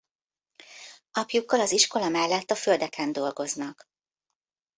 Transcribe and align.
Apjukkal 1.11 1.59
az 1.59 1.71
iskola 1.71 2.09
mellett 2.09 2.51
a 2.51 2.55
földeken 2.55 3.11
dolgoznak. 3.11 3.85